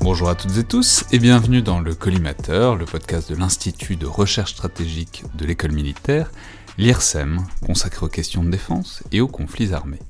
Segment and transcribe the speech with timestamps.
[0.00, 4.06] Bonjour à toutes et tous et bienvenue dans le Collimateur, le podcast de l'Institut de
[4.06, 6.30] recherche stratégique de l'école militaire,
[6.78, 10.00] l'IRSEM, consacré aux questions de défense et aux conflits armés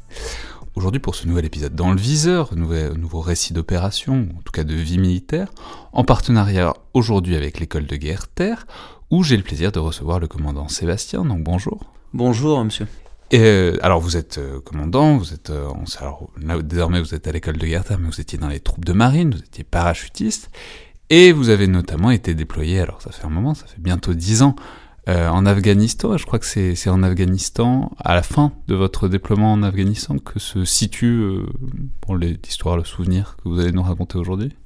[0.76, 4.64] aujourd'hui pour ce nouvel épisode dans le viseur, nouveau, nouveau récit d'opération, en tout cas
[4.64, 5.48] de vie militaire,
[5.92, 8.66] en partenariat aujourd'hui avec l'école de guerre Terre,
[9.10, 11.24] où j'ai le plaisir de recevoir le commandant Sébastien.
[11.24, 11.80] Donc bonjour.
[12.14, 12.86] Bonjour monsieur.
[13.32, 15.68] Et euh, alors vous êtes euh, commandant, vous êtes euh,
[16.00, 16.30] alors,
[16.64, 19.34] désormais vous êtes à l'école de guerre mais vous étiez dans les troupes de marine,
[19.34, 20.50] vous étiez parachutiste,
[21.10, 22.80] et vous avez notamment été déployé.
[22.80, 24.56] Alors ça fait un moment, ça fait bientôt dix ans
[25.08, 26.16] euh, en Afghanistan.
[26.16, 30.38] Je crois que c'est en Afghanistan, à la fin de votre déploiement en Afghanistan, que
[30.38, 31.46] se situe euh,
[32.16, 34.56] l'histoire, le souvenir que vous allez nous raconter aujourd'hui?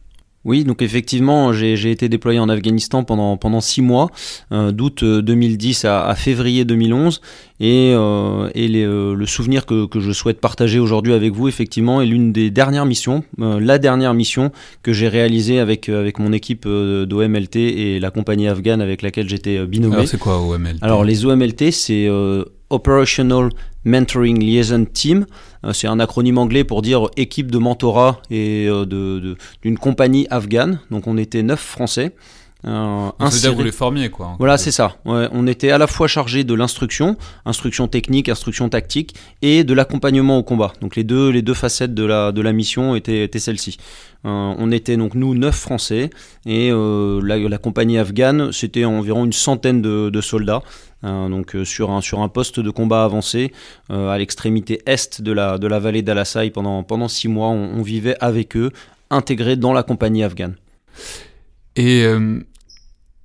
[0.45, 4.11] Oui, donc effectivement, j'ai été déployé en Afghanistan pendant, pendant six mois,
[4.53, 7.21] euh, d'août 2010 à, à, février 2011.
[7.61, 11.47] Et, euh, et les, euh, le souvenir que, que, je souhaite partager aujourd'hui avec vous,
[11.47, 14.51] effectivement, est l'une des dernières missions, euh, la dernière mission
[14.83, 19.65] que j'ai réalisée avec, avec mon équipe d'OMLT et la compagnie afghane avec laquelle j'étais
[19.67, 19.95] binômé.
[19.95, 22.09] Alors, c'est quoi OMLT Alors, les OMLT, c'est
[22.75, 23.51] Operational
[23.85, 25.27] Mentoring Liaison Team.
[25.73, 30.81] C'est un acronyme anglais pour dire équipe de mentorat et d'une de, compagnie afghane.
[30.91, 32.15] Donc on était neuf Français.
[32.67, 34.37] Euh, dire vous les formiez quoi.
[34.39, 34.97] Voilà, c'est ça.
[35.05, 40.39] on était à la fois chargé de l'instruction, instruction technique, instruction tactique, et de l'accompagnement
[40.39, 40.73] au combat.
[40.81, 43.77] Donc les deux, les deux facettes de la, de la mission étaient, étaient celles-ci.
[44.25, 46.09] Euh, on était donc nous neuf Français
[46.47, 50.63] et euh, la, compagnie afghane c'était environ une centaine de, soldats.
[51.03, 53.53] Donc sur un, sur un poste de combat avancé
[53.91, 57.83] à l'extrémité est de la, de la vallée d'Al-Assai pendant, pendant six mois, on, on,
[57.83, 58.71] vivait avec eux,
[59.11, 60.55] intégrés dans la compagnie afghane.
[61.77, 62.07] Et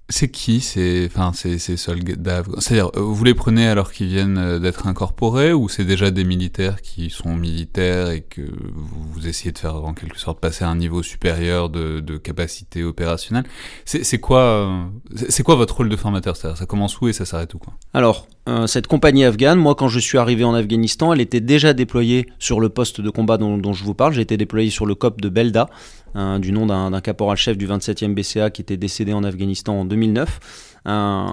[0.10, 4.40] c'est qui ces, enfin, ces, ces soldats C'est-à-dire, euh, vous les prenez alors qu'ils viennent
[4.40, 9.52] euh, d'être incorporés ou c'est déjà des militaires qui sont militaires et que vous, essayez
[9.52, 13.46] de faire en quelque sorte passer à un niveau supérieur de, de capacité opérationnelle?
[13.86, 14.84] C'est quoi, euh,
[15.30, 16.36] c'est quoi votre rôle de formateur?
[16.36, 17.74] C'est-à-dire, ça commence où et ça s'arrête où quoi?
[17.94, 18.28] Alors,
[18.68, 22.60] cette compagnie afghane, moi quand je suis arrivé en Afghanistan, elle était déjà déployée sur
[22.60, 24.14] le poste de combat dont, je vous parle.
[24.14, 25.70] J'ai été déployé sur le COP de Belda.
[26.16, 30.40] Hein, du nom d'un caporal-chef du 27e BCA qui était décédé en Afghanistan en 2009.
[30.88, 31.26] Euh,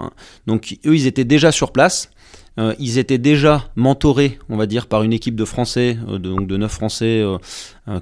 [0.47, 2.11] donc eux, ils étaient déjà sur place.
[2.59, 6.47] Euh, ils étaient déjà mentorés, on va dire, par une équipe de Français, euh, donc
[6.47, 7.23] de 9 Français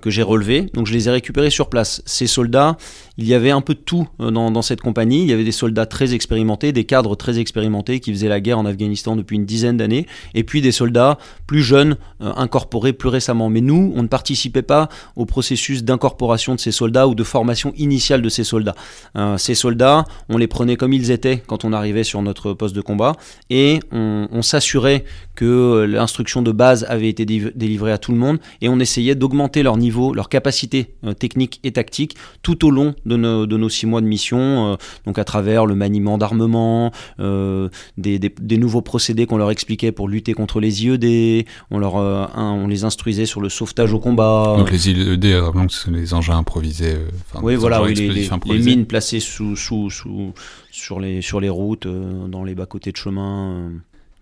[0.01, 0.71] que j'ai relevés.
[0.75, 2.03] Donc je les ai récupérés sur place.
[2.07, 2.77] Ces soldats,
[3.17, 5.23] il y avait un peu de tout euh, dans, cette compagnie.
[5.23, 8.59] Il y avait des soldats très expérimentés, des cadres très expérimentés qui faisaient la guerre
[8.59, 13.09] en Afghanistan depuis une dizaine d'années, et puis des soldats plus jeunes, euh, incorporés plus
[13.09, 13.51] récemment.
[13.51, 17.73] Mais nous, on ne participait pas au processus d'incorporation de ces soldats ou de formation
[17.77, 18.75] initiale de ces soldats.
[19.17, 22.75] Euh, ces soldats, on les prenait comme ils étaient quand on arrivait sur notre poste
[22.75, 23.13] de combat,
[23.51, 28.39] et on, on s'assurait que l'instruction de base avait été délivrée à tout le monde,
[28.61, 33.17] et on essayait d'augmenter leur niveau, leur capacité technique et tactique tout au long de
[33.17, 34.77] nos, de nos six mois de mission, euh,
[35.07, 40.09] donc à travers le maniement d'armement, euh, des, des, nouveaux procédés qu'on leur expliquait pour
[40.09, 44.55] lutter contre les IED, on, leur, euh, on les instruisait sur le sauvetage au combat.
[44.59, 46.97] Donc les IED, sont les engins improvisés.
[47.43, 50.33] oui, voilà, oui, les, les, mines placées sous, sous, sous,
[50.71, 53.71] sur, les, sur les routes, dans les bas-côtés de chemin.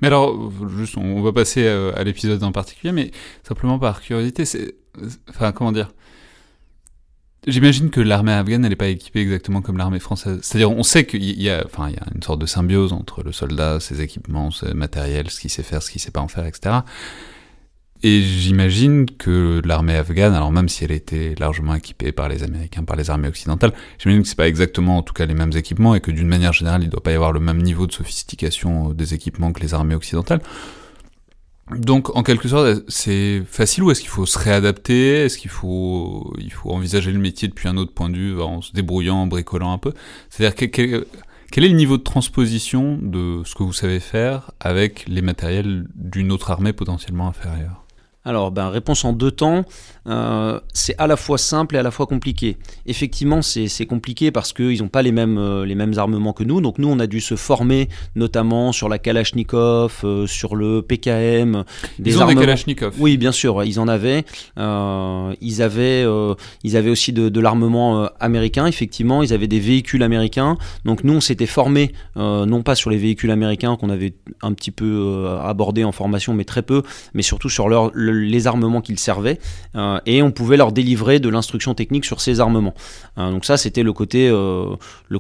[0.01, 3.11] Mais alors, juste, on va passer à l'épisode en particulier, mais
[3.43, 4.75] simplement par curiosité, c'est,
[5.29, 5.93] enfin, comment dire,
[7.49, 10.39] J'imagine que l'armée afghane, n'est pas équipée exactement comme l'armée française.
[10.43, 13.25] C'est-à-dire, on sait qu'il y a, enfin, il y a une sorte de symbiose entre
[13.25, 16.29] le soldat, ses équipements, ses matériels, ce qu'il sait faire, ce qu'il sait pas en
[16.29, 16.77] faire, etc.
[18.05, 22.85] Et j'imagine que l'armée afghane, alors même si elle était largement équipée par les Américains,
[22.85, 25.97] par les armées occidentales, j'imagine que c'est pas exactement, en tout cas, les mêmes équipements
[25.97, 28.91] et que d'une manière générale, il doit pas y avoir le même niveau de sophistication
[28.91, 30.43] des équipements que les armées occidentales.
[31.71, 35.25] Donc, en quelque sorte, c'est facile ou est-ce qu'il faut se réadapter?
[35.25, 38.61] Est-ce qu'il faut, il faut envisager le métier depuis un autre point de vue, en
[38.61, 39.93] se débrouillant, en bricolant un peu?
[40.29, 41.05] C'est-à-dire, quel,
[41.51, 45.87] quel est le niveau de transposition de ce que vous savez faire avec les matériels
[45.95, 47.82] d'une autre armée potentiellement inférieure?
[48.25, 49.65] Alors, ben, réponse en deux temps.
[50.07, 52.57] Euh, c'est à la fois simple et à la fois compliqué.
[52.87, 56.61] Effectivement, c'est compliqué parce qu'ils n'ont pas les mêmes, euh, les mêmes armements que nous.
[56.61, 61.65] Donc nous, on a dû se former notamment sur la Kalachnikov, euh, sur le PKM.
[61.99, 64.25] Des ils ont des Kalachnikov Oui, bien sûr, ils en avaient.
[64.57, 66.07] ils, avaient
[66.63, 69.23] ils avaient aussi de, de l'armement américain, effectivement.
[69.25, 70.57] Ils avaient des véhicules américains.
[70.85, 74.71] Donc nous, on s'était formé non pas sur les véhicules américains qu'on avait un petit
[74.71, 76.83] peu abordé en formation, mais très peu,
[77.15, 79.39] mais surtout sur leur, les armements qu'ils servaient.
[79.75, 82.75] Euh, et on pouvait leur délivrer de l'instruction technique sur ces armements.
[83.19, 84.67] Euh, donc ça, c'était le côté, euh,
[85.09, 85.19] le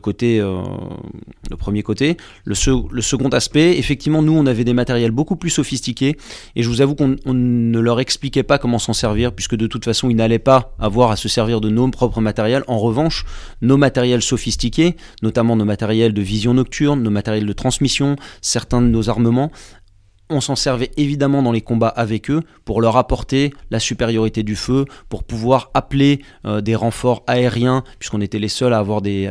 [1.56, 2.16] premier côté.
[2.44, 2.54] Le,
[2.90, 6.16] le, second aspect, effectivement, nous, on avait des matériels beaucoup plus sophistiqués,
[6.56, 9.84] et je vous avoue qu'on ne leur expliquait pas comment s'en servir, puisque de toute
[9.84, 12.64] façon, ils n'allaient pas avoir à se servir de nos propres matériels.
[12.68, 13.24] En revanche,
[13.60, 18.86] nos matériels sophistiqués, notamment nos matériels de vision nocturne, nos matériels de transmission, certains de
[18.86, 19.50] nos armements,
[20.32, 24.56] on s'en servait évidemment dans les combats avec eux pour leur apporter la supériorité du
[24.56, 29.28] feu, pour pouvoir appeler euh, des renforts aériens, puisqu'on était les seuls à avoir, des,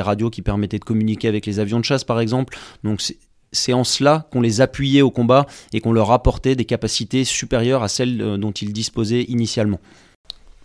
[0.00, 2.56] radios qui permettaient de communiquer avec les avions de chasse par exemple.
[2.84, 3.00] Donc
[3.52, 7.82] c'est en cela qu'on les appuyait au combat et qu'on leur apportait des capacités supérieures
[7.82, 9.80] à celles euh, dont ils disposaient initialement.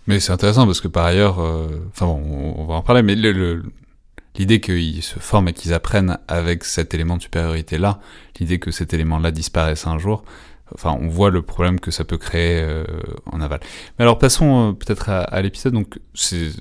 [0.08, 3.16] Mais c'est intéressant parce que par ailleurs, euh, enfin bon, on va en parler, mais
[3.16, 3.62] le
[4.38, 8.00] l'idée qu'ils se forment et qu'ils apprennent avec cet élément de supériorité-là,
[8.40, 10.24] l'idée que cet élément-là disparaisse un jour,
[10.74, 12.84] enfin, on voit le problème que ça peut créer euh,
[13.26, 13.60] en aval.
[13.98, 15.74] Mais alors, passons euh, peut-être à, à l'épisode.
[15.74, 16.52] Donc, c'est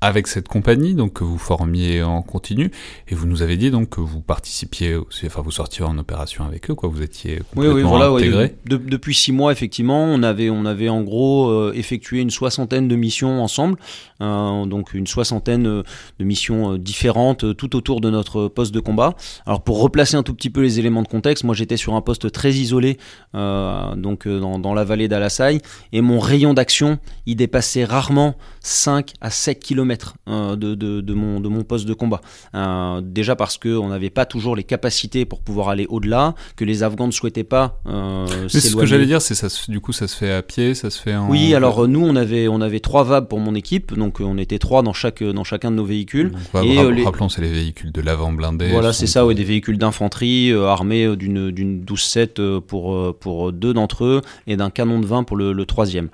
[0.00, 2.70] avec cette compagnie, donc que vous formiez en continu,
[3.08, 6.44] et vous nous avez dit donc que vous participiez, aussi, enfin vous sortiez en opération
[6.44, 8.54] avec eux, quoi, vous étiez complètement oui, oui, voilà, intégré.
[8.64, 12.94] depuis six mois, effectivement, on avait, on avait en gros euh, effectué une soixantaine de
[12.94, 13.76] missions ensemble,
[14.20, 15.82] donc une soixantaine euh,
[16.18, 19.14] de missions différentes tout autour de notre poste de combat.
[19.46, 22.00] Alors pour replacer un tout petit peu les éléments de contexte, moi j'étais sur un
[22.00, 22.98] poste très isolé,
[23.34, 25.60] donc dans, dans, la vallée d'Alassaï,
[25.92, 31.40] et mon rayon d'action, il dépassait rarement 5 à 7 km euh, de, de, mon,
[31.40, 32.20] de mon poste de combat.
[32.54, 36.82] Euh, déjà parce qu'on n'avait pas toujours les capacités pour pouvoir aller au-delà, que les
[36.82, 40.16] Afghans ne souhaitaient pas euh, Ce que j'allais dire, c'est ça, du coup ça se
[40.16, 41.28] fait à pied, ça se fait en...
[41.28, 44.58] Oui, alors nous on avait, on avait trois VAB pour mon équipe, donc on était
[44.58, 46.32] trois dans, chaque, dans chacun de nos véhicules.
[46.62, 48.68] et, rappelons, c'est les véhicules de l'avant blindé.
[48.68, 54.22] Voilà, c'est ça, ouais, des véhicules d'infanterie armés d'une 12-7 pour, pour deux d'entre eux
[54.46, 56.08] et d'un canon de 20 pour le, le troisième.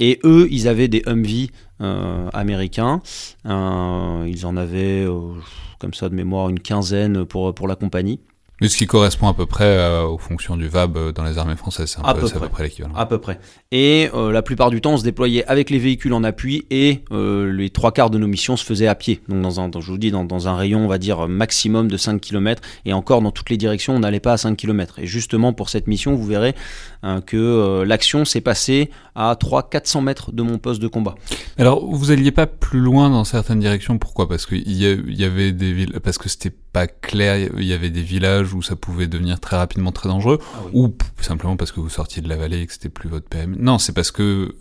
[0.00, 1.50] et eux, ils avaient des Humvee
[1.80, 3.02] euh, américains.
[3.46, 5.34] Euh, ils en avaient, euh,
[5.80, 8.20] comme ça de mémoire, une quinzaine pour, pour la compagnie.
[8.60, 11.38] Mais ce qui correspond à peu près euh, aux fonctions du VAB euh, dans les
[11.38, 12.94] armées françaises, c'est à, peu près l'équivalent.
[12.94, 13.40] À peu près.
[13.72, 17.02] Et euh, la plupart du temps, on se déployait avec les véhicules en appui et
[17.10, 19.20] les trois quarts de nos missions se faisaient à pied.
[19.28, 21.96] Donc, dans un, je vous dis, dans, dans, un rayon, on va dire, maximum de
[21.96, 22.62] 5 km.
[22.84, 25.00] Et encore, dans toutes les directions, on n'allait pas à 5 km.
[25.00, 26.54] Et justement, pour cette mission, vous verrez
[27.02, 31.16] hein, que l'action s'est passée à 300-400 mètres de mon poste de combat.
[31.58, 34.28] Alors, vous alliez pas plus loin dans certaines directions Pourquoi?
[34.28, 35.98] Parce qu'il y, y, avait des villes.
[36.02, 39.56] Parce que c'était pas clair, il y avait des villages où ça pouvait devenir très
[39.56, 42.72] rapidement très dangereux, ah ou simplement parce que vous sortiez de la vallée et que
[42.72, 43.54] c'était plus votre PM.
[43.60, 44.56] Non, c'est parce que...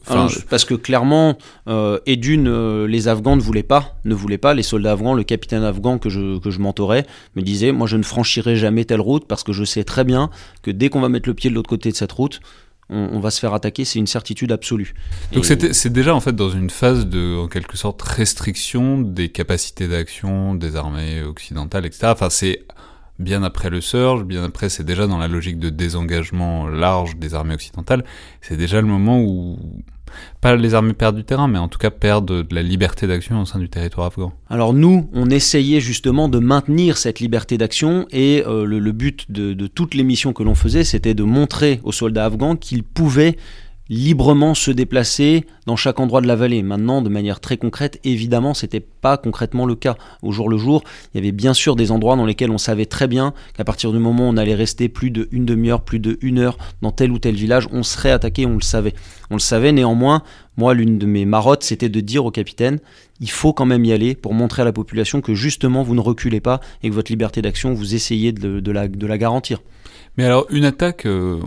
[0.47, 4.53] parce que clairement, euh, et d'une, euh, les Afghans ne voulaient pas, ne voulaient pas,
[4.53, 7.97] les soldats afghans, le capitaine afghan que je, que je mentorais, me disait, moi je
[7.97, 10.29] ne franchirai jamais telle route parce que je sais très bien
[10.61, 12.41] que dès qu'on va mettre le pied de l'autre côté de cette route,
[12.93, 14.93] on, va se faire attaquer, c'est une certitude absolue.
[15.33, 19.87] Donc c'est déjà en fait dans une phase de, en quelque sorte, restriction des capacités
[19.87, 22.07] d'action des armées occidentales, etc.
[22.07, 22.65] Enfin, c'est
[23.19, 27.33] bien après le surge, bien après c'est déjà dans la logique de désengagement large des
[27.33, 28.03] armées occidentales,
[28.41, 29.57] c'est déjà le moment où
[30.41, 33.41] pas les armées perdent du terrain, mais en tout cas perdent de la liberté d'action
[33.41, 34.33] au sein du territoire afghan.
[34.49, 39.53] Alors nous, on essayait justement de maintenir cette liberté d'action et euh, le, but de,
[39.53, 43.37] de toutes les missions que l'on faisait, c'était de montrer aux soldats afghans qu'ils pouvaient
[43.89, 46.63] librement se déplacer dans chaque endroit de la vallée.
[46.63, 49.97] Maintenant, de manière très concrète, évidemment, c'était pas concrètement le cas.
[50.21, 52.85] Au jour le jour, il y avait bien sûr des endroits dans lesquels on savait
[52.85, 55.99] très bien qu'à partir du moment où on allait rester plus de une demi-heure, plus
[55.99, 58.93] de une heure dans tel ou tel village, on serait attaqué, on le savait.
[59.29, 60.23] On le savait néanmoins.
[60.55, 62.79] Moi, l'une de mes marottes, c'était de dire au capitaine,
[63.19, 66.01] il faut quand même y aller pour montrer à la population que justement vous ne
[66.01, 69.61] reculez pas et que votre liberté d'action, vous essayez de, la, de la garantir.
[70.17, 71.39] Mais alors, une attaque, euh,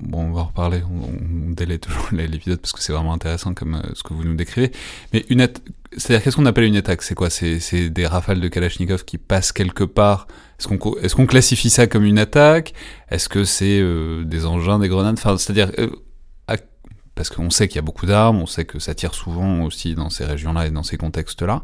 [0.00, 0.82] bon, on va reparler.
[0.88, 4.24] On, on délaie toujours l'épisode parce que c'est vraiment intéressant comme euh, ce que vous
[4.24, 4.70] nous décrivez.
[5.12, 5.46] Mais une
[5.94, 7.02] c'est-à-dire qu'est-ce qu'on appelle une attaque?
[7.02, 7.28] C'est quoi?
[7.28, 10.26] C'est des rafales de Kalachnikov qui passent quelque part.
[10.58, 10.68] Est-ce
[11.14, 12.72] qu'on est classifie ça comme une attaque?
[13.10, 15.18] Est-ce que c'est euh, des engins, des grenades?
[15.18, 15.70] Enfin, c'est-à-dire
[17.14, 19.94] parce qu'on sait qu'il y a beaucoup d'armes, on sait que ça tire souvent aussi
[19.94, 21.62] dans ces régions-là et dans ces contextes-là.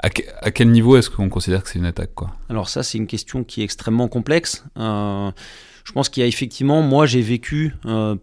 [0.00, 0.10] À,
[0.50, 2.34] quel niveau est-ce qu'on considère que c'est une attaque quoi?
[2.48, 4.64] Alors ça, c'est une question qui est extrêmement complexe.
[5.84, 8.16] Je pense qu'il y a effectivement, moi j'ai vécu euh,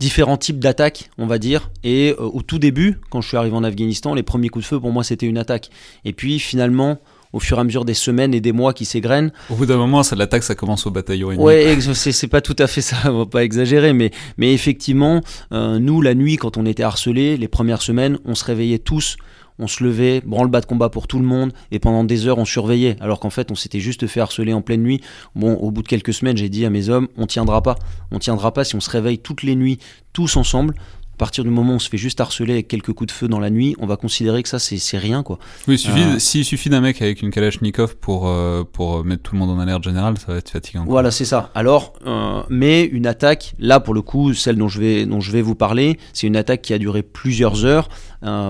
[0.00, 1.70] différents types d'attaques, on va dire.
[1.82, 4.68] Et euh, au tout début, quand je suis arrivé en Afghanistan, les premiers coups de
[4.68, 5.70] feu pour moi c'était une attaque.
[6.04, 6.98] Et puis finalement,
[7.32, 9.32] au fur et à mesure des semaines et des mois qui s'égrènent.
[9.50, 11.42] Au bout d'un moment, ça l'attaque, ça commence au bataillon ennemi.
[11.42, 16.00] Ouais, c'est pas tout à fait ça, on va pas exagérer, mais, mais effectivement, nous,
[16.00, 19.16] la nuit, quand on était harcelés, les premières semaines, on se réveillait tous
[19.58, 22.44] on se levait, branle-bas de combat pour tout le monde, et pendant des heures on
[22.44, 25.00] surveillait, alors qu'en fait on s'était juste fait harceler en pleine nuit.
[25.34, 27.76] Bon, au bout de quelques semaines, j'ai dit à mes hommes, on tiendra pas,
[28.10, 29.78] on tiendra pas si on se réveille toutes les nuits,
[30.12, 30.74] tous ensemble,
[31.14, 33.28] à partir du moment où on se fait juste harceler avec quelques coups de feu
[33.28, 35.38] dans la nuit, on va considérer que ça c'est rien quoi.
[35.68, 39.34] Oui, s'il suffit, euh, suffit d'un mec avec une Kalachnikov pour, euh, pour mettre tout
[39.34, 40.84] le monde en alerte générale, ça va être fatigant.
[40.86, 41.50] Voilà, c'est ça.
[41.54, 45.30] Alors, euh, mais une attaque, là pour le coup, celle dont je vais, dont je
[45.30, 47.88] vais vous parler, c'est une attaque qui a duré plusieurs heures,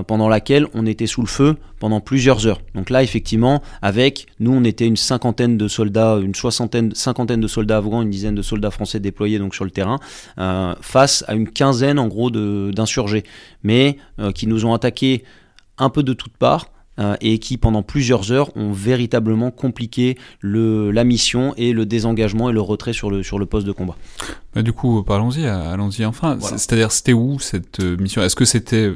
[0.07, 2.61] pendant laquelle on était sous le feu pendant plusieurs heures.
[2.75, 7.47] Donc là, effectivement, avec nous, on était une cinquantaine de soldats, une soixantaine, cinquantaine de
[7.47, 9.99] soldats afghans, une dizaine de soldats français déployés donc sur le terrain,
[10.79, 13.23] face à une quinzaine en gros de d'insurgés,
[13.63, 15.23] mais euh, qui nous ont attaqués
[15.77, 16.71] un peu de toutes parts.
[16.97, 22.49] Euh, et qui pendant plusieurs heures ont véritablement compliqué le, la mission et le désengagement
[22.49, 23.97] et le retrait sur le, sur le poste de combat.
[24.53, 26.37] Bah, du coup, parlons-y, allons-y enfin.
[26.39, 28.21] C'est-à-dire, c'était où cette euh, mission?
[28.21, 28.93] Est-ce que c'était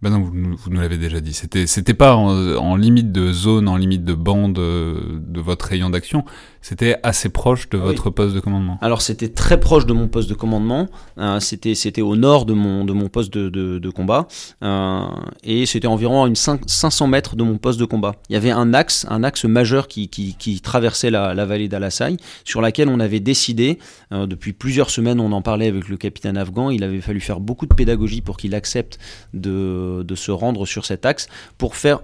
[0.00, 1.34] ben non, vous, nous l'avez déjà dit.
[1.34, 6.24] C'était, c'était pas en, limite de zone, en limite de bande de votre rayon d'action.
[6.62, 8.78] C'était assez proche de votre poste de commandement.
[8.80, 10.88] Alors c'était très proche de mon poste de commandement.
[11.18, 14.28] Euh, c'était c'était au nord de mon de mon poste de, de, combat
[14.62, 15.02] euh,
[15.42, 18.14] et c'était environ à une 500 mètres de mon poste de combat.
[18.30, 21.68] Il y avait un axe un axe majeur qui, qui, qui traversait la, la vallée
[21.68, 23.80] d'Alassai sur laquelle on avait décidé
[24.12, 25.18] euh, depuis plusieurs semaines.
[25.18, 26.70] On en parlait avec le capitaine afghan.
[26.70, 29.00] Il avait fallu faire beaucoup de pédagogie pour qu'il accepte
[29.34, 31.26] de, de se rendre sur cet axe
[31.58, 32.02] pour faire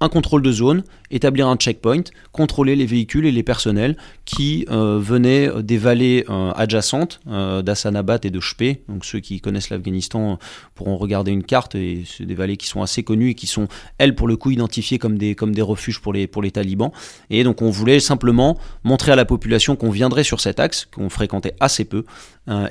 [0.00, 4.98] un contrôle de zone, établir un checkpoint, contrôler les véhicules et les personnels qui euh,
[5.00, 8.80] venaient des vallées euh, adjacentes euh, d'Assanabad et de Shpe.
[8.88, 10.38] Donc ceux qui connaissent l'Afghanistan
[10.74, 13.68] pourront regarder une carte et c'est des vallées qui sont assez connues et qui sont
[13.98, 16.90] elles pour le coup identifiées comme des comme des refuges pour les pour les talibans.
[17.30, 21.08] Et donc on voulait simplement montrer à la population qu'on viendrait sur cet axe qu'on
[21.08, 22.04] fréquentait assez peu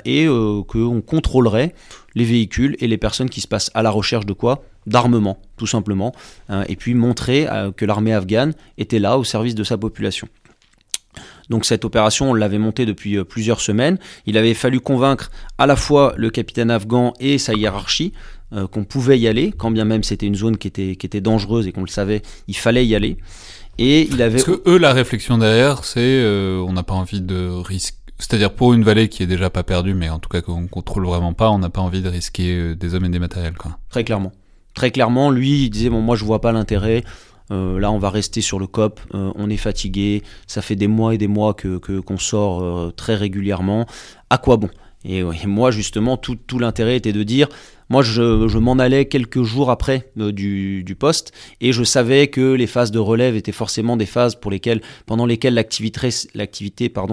[0.04, 1.74] et qu'on contrôlerait
[2.16, 5.66] les véhicules et les personnes qui se passent à la recherche de quoi d'armement, tout
[5.66, 6.12] simplement,
[6.48, 10.28] hein, et puis montrer euh, que l'armée afghane était là au service de sa population.
[11.50, 13.98] Donc cette opération, on l'avait montée depuis euh, plusieurs semaines.
[14.26, 18.12] Il avait fallu convaincre à la fois le capitaine afghan et sa hiérarchie
[18.52, 21.20] euh, qu'on pouvait y aller, quand bien même c'était une zone qui était, qui était
[21.20, 23.18] dangereuse et qu'on le savait, il fallait y aller.
[23.78, 24.42] Et il avait...
[24.42, 28.72] Parce que eux, la réflexion derrière, c'est on n'a pas envie de risquer c'est-à-dire pour
[28.72, 31.50] une vallée qui est déjà pas perdue, mais en tout cas qu'on contrôle vraiment pas,
[31.50, 33.54] on n'a pas envie de risquer des hommes et des matériels.
[33.90, 34.32] Très clairement
[34.76, 37.02] très clairement, lui, il disait bon, moi je vois pas l'intérêt.
[37.50, 39.00] Euh, là, on va rester sur le COP.
[39.14, 40.22] Euh, on est fatigué.
[40.46, 43.86] Ça fait des mois et des mois que qu'on sort euh, très régulièrement.
[44.30, 44.68] À quoi bon?
[45.04, 47.48] Et, moi, justement, tout l'intérêt était de dire
[47.88, 52.66] moi, je, m'en allais quelques jours après euh, du, poste et je savais que les
[52.66, 56.10] phases de relève étaient forcément des phases pour lesquelles, pendant lesquelles l'activité,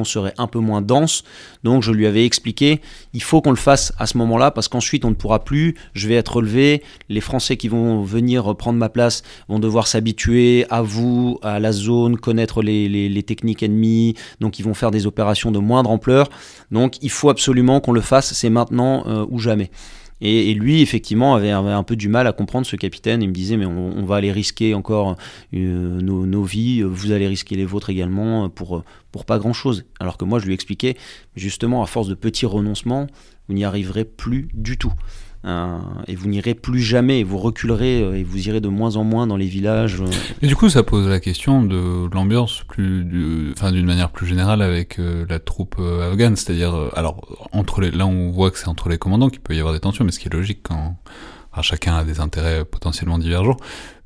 [0.03, 1.23] serait un peu moins dense.
[1.63, 2.81] Donc, je lui avais expliqué,
[3.13, 5.75] il faut qu'on le fasse à ce moment-là parce qu'ensuite, on ne pourra plus.
[5.93, 6.81] Je vais être relevé.
[7.09, 11.71] Les Français qui vont venir prendre ma place vont devoir s'habituer à vous, à la
[11.71, 14.15] zone, connaître les, techniques ennemies.
[14.39, 16.29] Donc, ils vont faire des opérations de moindre ampleur.
[16.71, 18.33] Donc, il faut absolument qu'on le fasse.
[18.33, 19.69] C'est maintenant euh, ou jamais.
[20.25, 23.21] Et, lui, effectivement, avait, un peu du mal à comprendre ce capitaine.
[23.21, 25.17] Il me disait, mais on, va aller risquer encore
[25.53, 29.83] euh, nos, vies, vous allez risquer les vôtres également pour, pour pas grand-chose.
[29.99, 30.95] Alors que moi, je lui expliquais,
[31.35, 33.07] justement, à force de petits renoncements,
[33.49, 34.93] vous n'y arriverez plus du tout.
[35.45, 39.03] Euh, et vous n'irez plus jamais, vous reculerez, euh, et vous irez de moins en
[39.03, 40.01] moins dans les villages.
[40.01, 40.05] Euh.
[40.41, 44.97] Et du coup, ça pose la question de l'ambiance plus, d'une manière plus générale avec
[44.97, 49.29] la troupe afghane, c'est-à-dire, alors entre les, là on voit que c'est entre les commandants
[49.29, 50.95] qu'il peut y avoir des tensions, mais ce qui est logique quand
[51.61, 53.57] chacun a des intérêts potentiellement divergents,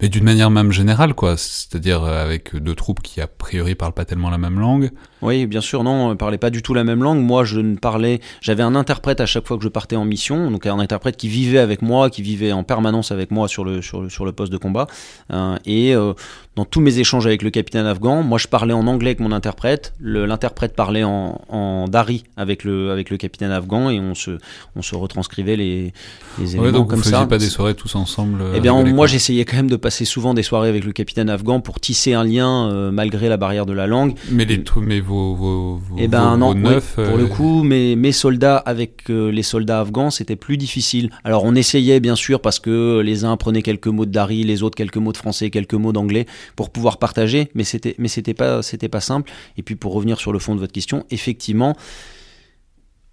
[0.02, 1.38] mais d'une manière même générale, quoi.
[1.38, 4.92] C'est-à-dire euh, avec deux troupes qui a priori parlent pas tellement la même langue.
[5.22, 7.20] Oui, bien sûr, non, on parlait pas du tout la même langue.
[7.20, 10.52] Moi, je ne parlais, j'avais un interprète à chaque fois que je partais en mission,
[10.52, 13.82] donc un interprète qui vivait avec moi, qui vivait en permanence avec moi sur le
[13.82, 14.88] sur le, sur le poste de combat.
[15.32, 16.14] Euh, et euh,
[16.58, 19.32] dans tous mes échanges avec le capitaine afghan, moi, je parlais en anglais avec mon
[19.32, 24.40] interprète, l'interprète parlait en, en dari avec le avec le capitaine afghan, et on se
[24.76, 25.94] on se retranscrivait les
[26.40, 27.28] les éléments donc comme vous ça.
[27.28, 28.44] pas des soirées tous ensemble.
[28.56, 31.62] Eh bien, moi, j'essayais quand même de passer souvent des soirées avec le capitaine afghan
[31.62, 34.16] pour tisser un lien malgré la barrière de la langue.
[34.32, 38.12] Mais les mais vos, vos, eh ben vos, non, neuf, pour le coup, mes, mes
[38.12, 41.12] soldats avec euh, les soldats afghans, c'était plus difficile.
[41.24, 44.64] Alors on essayait bien sûr parce que les uns prenaient quelques mots de Dari, les
[44.64, 48.34] autres quelques mots de français, quelques mots d'anglais pour pouvoir partager, mais c'était mais c'était
[48.34, 49.32] pas c'était pas simple.
[49.58, 51.76] Et puis pour revenir sur le fond de votre question, effectivement.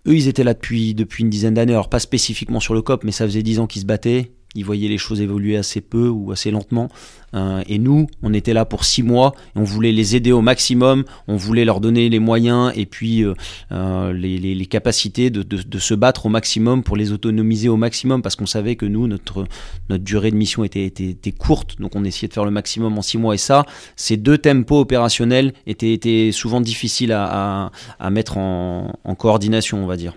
[0.06, 1.72] Eux, ils étaient là depuis, depuis une dizaine d'années.
[1.72, 4.64] Alors, pas spécifiquement sur le COP, mais ça faisait dix ans qu'ils se battaient ils
[4.64, 6.88] voyaient les choses évoluer assez peu ou assez lentement.
[7.34, 11.04] Euh, et nous, on était là pour six mois, on voulait les aider au maximum,
[11.26, 13.34] on voulait leur donner les moyens et puis euh,
[13.72, 18.46] euh, les, capacités de, se battre au maximum pour les autonomiser au maximum, parce qu'on
[18.46, 19.46] savait que nous, notre,
[19.90, 23.34] durée de mission était, courte, donc on essayait de faire le maximum en six mois.
[23.34, 27.70] Et ça, ces deux tempos opérationnels étaient, souvent difficiles à,
[28.10, 30.14] mettre en coordination, on va dire.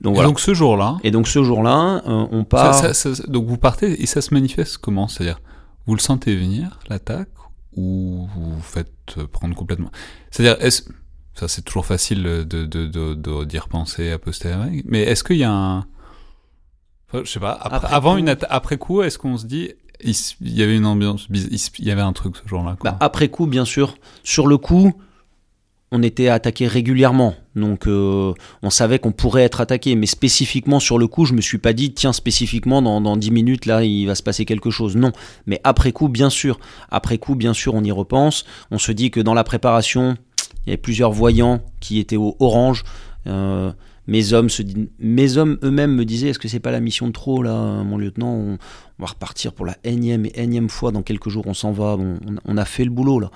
[0.00, 0.28] Donc, voilà.
[0.28, 0.96] donc ce jour-là.
[1.02, 2.74] Et donc ce jour-là, euh, on part.
[2.74, 5.08] Ça, ça, ça, donc vous partez et ça se manifeste comment?
[5.08, 5.40] C'est-à-dire,
[5.86, 7.30] vous le sentez venir, l'attaque,
[7.76, 9.90] ou vous vous faites prendre complètement?
[10.30, 10.82] C'est-à-dire, est-ce.
[11.34, 14.82] Ça, c'est toujours facile de, de, de, de, d'y repenser à posteriori.
[14.86, 15.78] Mais est-ce qu'il y a un.
[17.08, 17.52] Enfin, je sais pas.
[17.52, 19.72] Après, après avant coup, une atta- après coup, est-ce qu'on se dit.
[20.00, 21.26] Il, y avait une ambiance.
[21.30, 22.76] Il y avait un truc ce jour-là.
[22.84, 23.96] Bah, après coup, bien sûr.
[24.22, 24.92] Sur le coup
[25.90, 30.98] on était attaqué régulièrement, donc euh, on savait qu'on pourrait être attaqué, mais spécifiquement sur
[30.98, 34.06] le coup, je me suis pas dit, tiens, spécifiquement dans, dans 10 minutes, là, il
[34.06, 34.96] va se passer quelque chose.
[34.96, 35.12] Non,
[35.46, 36.58] mais après coup, bien sûr,
[36.90, 38.44] après coup, bien sûr, on y repense.
[38.70, 40.16] On se dit que dans la préparation,
[40.66, 42.84] il y avait plusieurs voyants qui étaient au orange.
[43.28, 43.72] Euh,
[44.06, 44.48] mes hommes,
[45.62, 48.32] eux-mêmes me disaient, est-ce que c'est pas la mission de trop là, mon lieutenant?
[48.32, 48.58] On,
[48.98, 50.90] va repartir pour la énième et énième fois.
[50.90, 51.96] Dans quelques jours, on s'en va.
[52.44, 53.30] On, a fait le boulot là.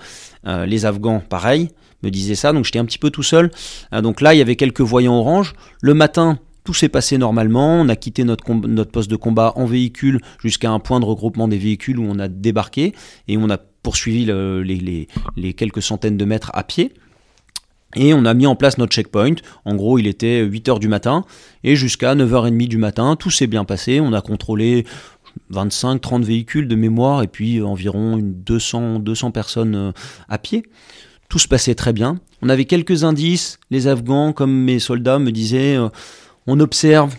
[0.49, 1.69] Euh, les Afghans, pareil
[2.03, 3.53] me disait ça, donc j'étais un petit peu tout seul.
[3.93, 5.55] Donc là, il y avait quelques voyants orange.
[5.81, 7.81] Le matin, tout s'est passé normalement.
[7.81, 11.49] On a quitté notre, notre poste de combat en véhicule jusqu'à un point de regroupement
[11.49, 12.95] des véhicules où on a débarqué
[13.29, 16.93] et on a poursuivi le, les, les, les, quelques centaines de mètres à pied.
[17.95, 19.35] Et on a mis en place notre checkpoint.
[19.65, 21.25] En gros, il était 8h du matin
[21.63, 24.01] et jusqu'à 9h30 du matin, tout s'est bien passé.
[24.01, 24.87] On a contrôlé
[25.53, 29.93] 25-30 véhicules de mémoire et puis environ 200, 200 personnes
[30.29, 30.65] à pied
[31.33, 32.21] tout se passait très bien.
[32.43, 35.89] On avait quelques indices, les Afghans, comme mes soldats, me disaient, euh,
[36.47, 37.15] on observe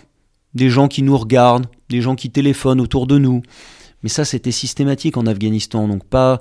[0.54, 3.42] des gens qui nous regardent, des gens qui téléphonent autour de nous.
[4.04, 6.38] Mais ça, c'était systématique en Afghanistan, donc pas,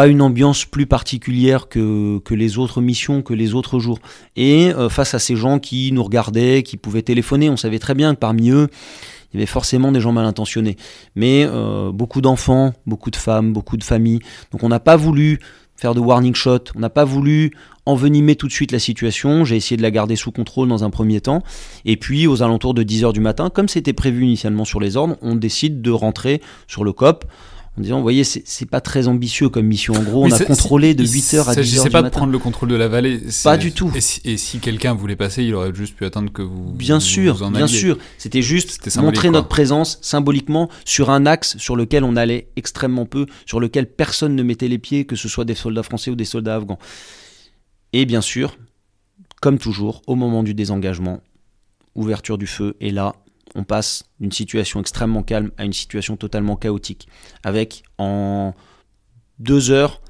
[0.00, 3.98] pas une ambiance plus particulière que, que les autres missions, que les autres jours.
[4.34, 7.92] Et euh, face à ces gens qui nous regardaient, qui pouvaient téléphoner, on savait très
[7.92, 8.68] bien que parmi eux,
[9.30, 10.78] il y avait forcément des gens mal intentionnés.
[11.16, 14.20] Mais euh, beaucoup d'enfants, beaucoup de femmes, beaucoup de familles.
[14.52, 15.38] Donc on n'a pas voulu
[15.76, 16.60] faire de warning shot.
[16.74, 17.50] On n'a pas voulu
[17.84, 19.44] envenimer tout de suite la situation.
[19.44, 21.42] J'ai essayé de la garder sous contrôle dans un premier temps.
[21.84, 25.18] Et puis, aux alentours de 10h du matin, comme c'était prévu initialement sur les ordres,
[25.20, 27.26] on décide de rentrer sur le COP
[27.78, 29.94] en disant, vous voyez, c'est pas très ambitieux comme mission.
[29.94, 32.02] En gros, on a contrôlé de 8h à 10h du pas matin.
[32.02, 33.20] de prendre le contrôle de la vallée.
[33.44, 33.92] Pas du tout.
[33.94, 36.72] Et si, et si quelqu'un voulait passer, il aurait juste pu attendre que vous.
[36.72, 37.96] Bien vous, sûr, vous en bien sûr.
[38.18, 43.06] C'était juste C'était montrer notre présence symboliquement sur un axe sur lequel on allait extrêmement
[43.06, 46.16] peu, sur lequel personne ne mettait les pieds, que ce soit des soldats français ou
[46.16, 46.78] des soldats afghans.
[47.92, 48.56] Et bien sûr,
[49.40, 51.22] comme toujours, au moment du désengagement,
[51.94, 53.14] ouverture du feu, et là,
[53.54, 57.08] on passe d'une situation extrêmement calme à une situation totalement chaotique.
[57.42, 58.54] Avec en
[59.38, 60.00] deux heures,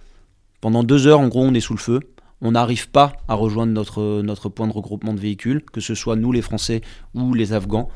[0.60, 2.00] pendant deux heures, en gros, on est sous le feu.
[2.42, 6.16] On n'arrive pas à rejoindre notre, notre point de regroupement de véhicules, que ce soit
[6.16, 6.80] nous les Français
[7.14, 7.88] ou les Afghans.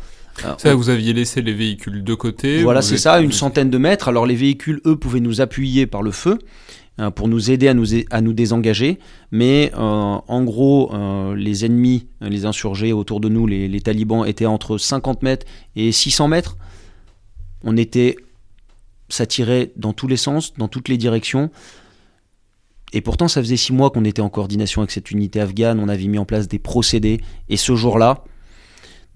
[0.45, 2.63] Euh, Ça, on- vous aviez laissé les véhicules de côté.
[2.63, 4.09] voilà, c'est êtes- ça, une centaine de mètres.
[4.09, 6.39] Alors les véhicules, eux, pouvaient nous appuyer par le feu
[7.15, 8.99] pour nous aider à nous, à nous désengager.
[9.33, 13.81] Mais euh, en gros, euh, les ennemis, euh, les insurgés autour de nous, les, les
[13.81, 16.57] talibans, étaient entre 50 mètres et 600 mètres.
[17.65, 18.17] On était,
[19.09, 21.51] ça tirait dans tous les sens, dans toutes les directions.
[22.93, 25.81] Et pourtant, ça faisait six mois qu'on était en coordination avec cette unité afghane.
[25.81, 27.21] On avait mis en place des procédés.
[27.49, 28.23] Et ce jour-là,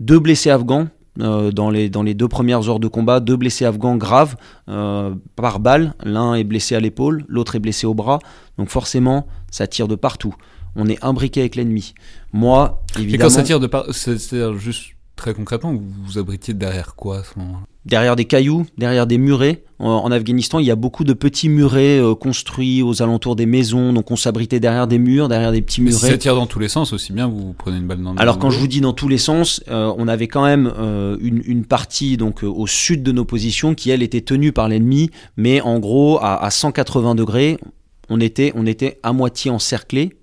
[0.00, 0.88] deux blessés afghans
[1.20, 4.36] euh, dans, les, dans les deux premières heures de combat, deux blessés afghans graves
[4.68, 5.94] euh, par balle.
[6.04, 8.18] L'un est blessé à l'épaule, l'autre est blessé au bras.
[8.56, 10.34] Donc forcément, ça tire de partout.
[10.76, 11.94] On est imbriqué avec l'ennemi.
[12.32, 16.18] Moi, Et évidemment, quand ça tire de part, c'est- c'est-à-dire juste très concrètement, vous vous
[16.18, 17.60] abritiez derrière quoi à ce moment-là?
[17.88, 19.62] Derrière des cailloux, derrière des murets.
[19.80, 23.92] En, Afghanistan, il y a beaucoup de petits murets euh, construits aux alentours des maisons,
[23.92, 25.94] donc on s'abritait derrière des murs, derrière des petits murets.
[25.94, 28.20] Si ça tire dans tous les sens, aussi bien vous prenez une balle dans le
[28.20, 31.16] Alors quand je vous dis dans tous les sens, euh, on avait quand même euh,
[31.20, 35.60] une, partie donc au sud de nos positions qui elle était tenue par l'ennemi, mais
[35.60, 37.58] en gros à, à 180 degrés,
[38.08, 40.16] on était, on était à moitié encerclé.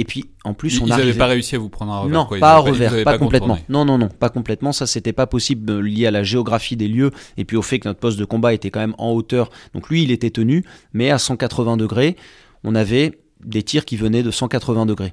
[0.00, 2.14] Et puis, en plus, on n'avaient pas réussi à vous prendre un revers.
[2.14, 3.58] Non, pas à revers, pas, complètement.
[3.68, 4.70] Non, non, non, pas complètement.
[4.70, 7.80] Ça, c'était pas possible euh, lié à la géographie des lieux et puis au fait
[7.80, 9.50] que notre poste de combat était quand même en hauteur.
[9.74, 12.16] Donc lui, il était tenu, mais à 180 degrés,
[12.62, 15.10] on avait des tirs qui venaient de 180 degrés.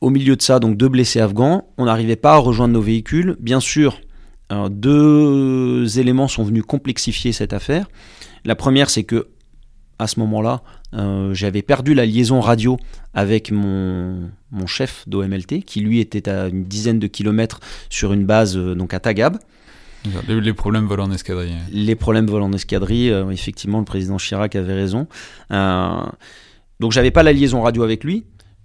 [0.00, 1.68] Au milieu de ça, donc deux blessés afghans.
[1.76, 3.36] On n'arrivait pas à rejoindre nos véhicules.
[3.38, 4.00] Bien sûr,
[4.50, 7.88] deux éléments sont venus complexifier cette affaire.
[8.44, 9.28] La première, c'est que
[9.98, 10.62] à ce moment-là,
[10.94, 12.78] euh, j'avais perdu la liaison radio
[13.14, 18.24] avec mon, mon chef d'OMLT, qui lui était à une dizaine de kilomètres sur une
[18.24, 19.38] base euh, donc à Tagab.
[20.28, 21.56] Les, problèmes volent en escadrille.
[21.72, 25.08] Les problèmes volent en escadrille, euh, effectivement, le président Chirac avait raison.
[25.50, 28.24] donc j'avais pas la liaison radio avec lui.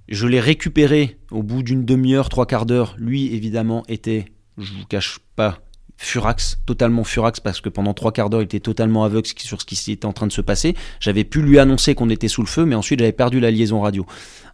[0.10, 2.96] Je l'ai récupéré au bout d'une demi-heure, trois quarts d'heure.
[2.98, 4.26] Lui, évidemment, était,
[4.58, 5.60] je vous cache pas,
[6.02, 9.66] furax, totalement furax, parce que pendant trois quarts d'heure, il était totalement aveugle sur ce
[9.66, 10.74] qui était en train de se passer.
[11.02, 13.82] J'avais pu lui annoncer qu'on était sous le feu, mais ensuite j'avais perdu la liaison
[13.82, 14.06] radio.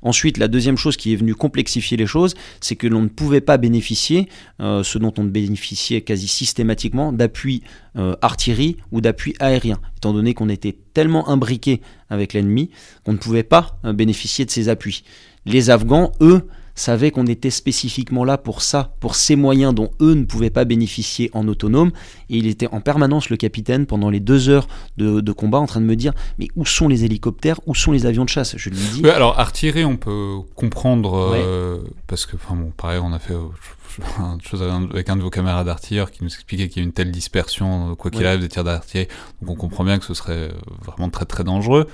[0.01, 3.41] Ensuite, la deuxième chose qui est venue complexifier les choses, c'est que l'on ne pouvait
[3.41, 4.27] pas bénéficier,
[4.59, 7.61] euh, ce dont on bénéficiait quasi systématiquement, d'appui
[7.95, 12.71] euh, artillerie ou d'appui aérien, étant donné qu'on était tellement imbriqué avec l'ennemi
[13.05, 15.03] qu'on ne pouvait pas euh, bénéficier de ces appuis.
[15.45, 20.13] Les Afghans, eux, savaient qu'on était spécifiquement là pour ça, pour ces moyens dont eux
[20.13, 21.91] ne pouvaient pas bénéficier en autonome.
[22.29, 25.81] Et il était en permanence le capitaine pendant les deux heures de, combat en train
[25.81, 28.69] de me dire mais où sont les hélicoptères, où sont les avions de chasse Je
[28.69, 29.09] lui dis.
[29.09, 34.37] alors artillerie, on peut comprendre euh, parce que enfin bon, pareil, on a fait euh,
[34.43, 37.11] chose avec un de vos camarades d'artilleurs qui nous expliquait qu'il y a une telle
[37.11, 39.07] dispersion, quoi qu'il arrive, des tirs d'artillerie.
[39.41, 40.51] Donc on comprend bien que ce serait
[40.85, 41.87] vraiment très très dangereux.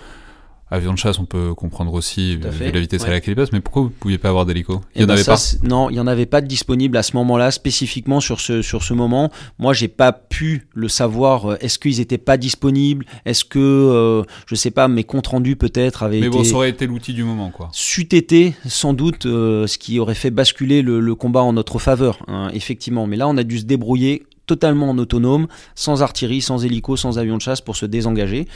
[0.73, 3.59] Avion de chasse, on peut comprendre aussi, vu la vitesse à laquelle il passe, mais
[3.59, 5.89] pourquoi vous ne pouviez pas avoir d'hélico Il n'y en eh ben avait pas Non,
[5.89, 8.93] il n'y en avait pas de disponible à ce moment-là, spécifiquement sur ce, sur ce
[8.93, 9.31] moment.
[9.59, 11.51] Moi, j'ai pas pu le savoir.
[11.51, 13.05] Euh, est-ce qu'ils n'étaient pas disponibles?
[13.25, 16.37] Est-ce que, euh, je sais pas, mes comptes rendus peut-être avaient mais été...
[16.37, 17.67] Mais bon, ça aurait été l'outil du moment, quoi.
[17.73, 22.19] C'eût été, sans doute, euh, ce qui aurait fait basculer le, combat en notre faveur,
[22.29, 23.07] hein, effectivement.
[23.07, 27.19] Mais là, on a dû se débrouiller totalement en autonome, sans artillerie, sans hélico, sans
[27.19, 28.47] avion de chasse pour se désengager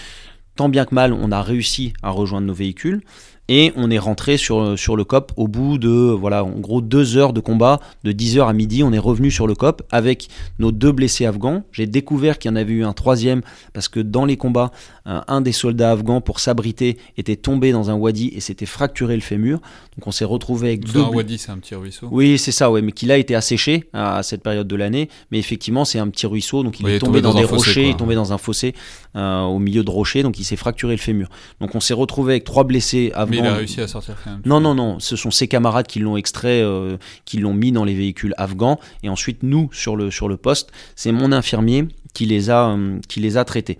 [0.55, 3.01] tant bien que mal, on a réussi à rejoindre nos véhicules.
[3.47, 7.17] Et on est rentré sur, sur le COP au bout de, voilà, en gros deux
[7.17, 10.71] heures de combat, de 10h à midi, on est revenu sur le COP avec nos
[10.71, 11.63] deux blessés afghans.
[11.71, 13.41] J'ai découvert qu'il y en avait eu un troisième
[13.73, 14.71] parce que dans les combats,
[15.05, 19.21] un des soldats afghans, pour s'abriter, était tombé dans un wadi et s'était fracturé le
[19.21, 19.59] fémur.
[19.95, 21.01] Donc on s'est retrouvé avec deux.
[21.01, 22.07] Un wadi, c'est un petit ruisseau.
[22.11, 25.09] Oui, c'est ça, ouais, mais qui là était asséché à, cette période de l'année.
[25.29, 27.97] Mais effectivement, c'est un petit ruisseau, donc il est, tombé, dans, des rochers, il est
[27.97, 28.73] tombé dans un fossé
[29.15, 31.29] euh, au milieu de rochers, donc il s'est fracturé le fémur.
[31.61, 34.41] Donc on s'est retrouvé avec trois blessés afghans il a réussi à sortir quand même.
[34.45, 34.99] Non, non, non.
[34.99, 38.79] Ce sont ses camarades qui l'ont extrait, euh, qui l'ont mis dans les véhicules afghans.
[39.03, 42.99] Et ensuite, nous, sur le, sur le poste, c'est mon infirmier qui les a, euh,
[43.07, 43.79] qui les a traités.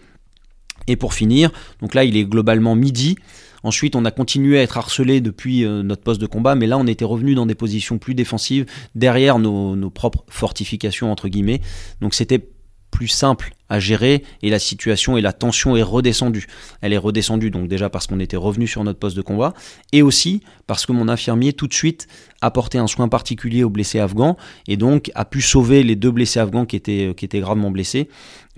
[0.88, 3.16] Et pour finir, donc là, il est globalement midi.
[3.64, 6.78] Ensuite, on a continué à être harcelé depuis euh, notre poste de combat, mais là,
[6.78, 11.62] on était revenu dans des positions plus défensives, derrière nos, nos propres fortifications, entre guillemets.
[12.00, 12.48] Donc c'était
[12.96, 16.48] plus simple à gérer et la situation et la tension est redescendue.
[16.80, 19.54] Elle est redescendue donc déjà parce qu'on était revenu sur notre poste de combat
[19.92, 22.08] et aussi parce que mon infirmier tout de suite
[22.40, 24.38] a porté un soin particulier aux blessés afghans
[24.70, 28.08] et donc a pu sauver les deux blessés afghans qui étaient, qui étaient gravement blessés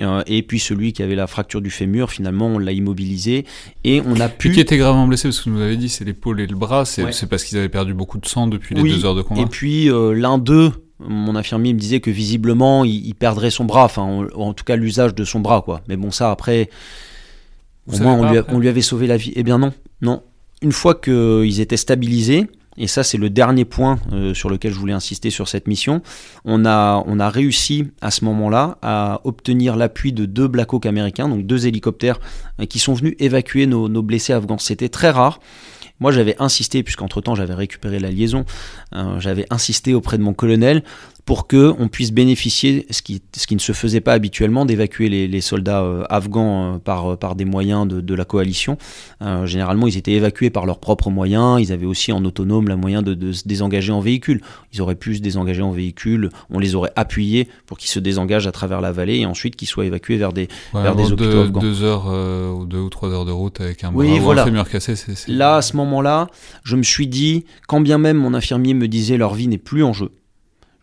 [0.01, 3.45] euh, et puis celui qui avait la fracture du fémur finalement on l'a immobilisé
[3.83, 4.49] et on a pu...
[4.49, 6.55] Et qui était gravement blessé parce que vous nous avez dit c'est l'épaule et le
[6.55, 9.41] bras c'est parce qu'ils avaient perdu beaucoup de sang depuis les deux heures de combat.
[9.41, 13.85] Et puis euh, l'un d'eux mon infirmier me disait que visiblement il, perdrait son bras,
[13.85, 15.81] enfin en, tout cas l'usage de son bras quoi.
[15.87, 16.69] Mais bon ça après,
[17.91, 19.33] au moins on lui, avait sauvé la vie.
[19.35, 20.23] Eh bien non, non.
[20.61, 24.79] Une fois qu'ils étaient stabilisés, et ça c'est le dernier point euh, sur lequel je
[24.79, 26.01] voulais insister sur cette mission,
[26.45, 30.87] on a, on a réussi à ce moment-là à obtenir l'appui de deux Black Hawk
[30.87, 32.19] américains, donc deux hélicoptères
[32.59, 34.57] euh, qui sont venus évacuer nos, nos blessés afghans.
[34.57, 35.39] C'était très rare.
[35.99, 38.45] Moi, j'avais insisté, puisqu'entre-temps, j'avais récupéré la liaison,
[38.93, 40.83] euh, j'avais insisté auprès de mon colonel
[41.27, 45.09] pour que on puisse bénéficier, ce qui, ce qui ne se faisait pas habituellement, d'évacuer
[45.09, 48.77] les, soldats euh, afghans euh, par, par des moyens de, la coalition.
[49.43, 51.61] généralement, ils étaient évacués par leurs propres moyens.
[51.61, 54.41] Ils avaient aussi en autonome la moyen de, se désengager en véhicule.
[54.73, 56.29] Ils auraient pu se désengager en véhicule.
[56.49, 59.67] On les aurait appuyés pour qu'ils se désengagent à travers la vallée et ensuite qu'ils
[59.67, 61.59] soient évacués vers des, vers des hôpitaux deux, afghans.
[61.59, 64.45] Deux heures ou deux ou trois heures de route avec un bras oui, voilà.
[64.45, 64.95] un cassé.
[65.27, 66.27] Là, à ce moment moment-là,
[66.63, 69.83] je me suis dit, quand bien même mon infirmier me disait leur vie n'est plus
[69.83, 70.11] en jeu,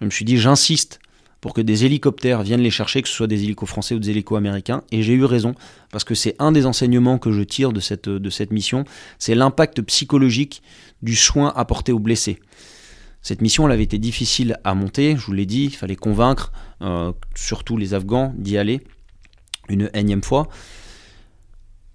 [0.04, 1.00] je me suis dit, j'insiste
[1.40, 4.10] pour que des hélicoptères viennent les chercher, que ce soit des hélicos français ou des
[4.10, 4.82] hélicos américains.
[4.92, 5.54] Et j'ai eu raison,
[5.90, 8.06] parce que c'est un des enseignements que je tire de cette,
[8.50, 8.84] mission,
[9.18, 10.62] c'est l'impact psychologique
[11.02, 12.38] du soin apporté aux blessés.
[13.22, 16.52] Cette mission, elle avait été difficile à monter, je vous l'ai dit, il fallait convaincre
[16.82, 18.82] euh, surtout les Afghans d'y aller
[19.70, 20.48] une énième fois.